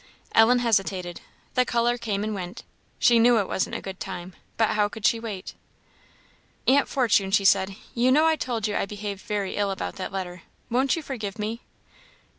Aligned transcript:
Ellen 0.33 0.57
hesitated; 0.57 1.21
the 1.53 1.63
colour 1.63 1.95
came 1.95 2.23
and 2.23 2.33
went; 2.33 2.63
she 2.97 3.19
knew 3.19 3.37
it 3.37 3.47
wasn't 3.47 3.75
a 3.75 3.81
good 3.83 3.99
time, 3.99 4.33
but 4.57 4.69
how 4.69 4.89
could 4.89 5.05
she 5.05 5.19
wait? 5.19 5.53
"Aunt 6.67 6.87
Fortune," 6.87 7.29
she 7.29 7.45
said, 7.45 7.75
"you 7.93 8.11
know 8.11 8.25
I 8.25 8.35
told 8.35 8.67
you 8.67 8.75
I 8.75 8.87
behaved 8.87 9.21
very 9.21 9.55
ill 9.57 9.69
about 9.69 9.97
that 9.97 10.11
letter 10.11 10.41
won't 10.71 10.95
you 10.95 11.03
forgive 11.03 11.37
me?" 11.37 11.61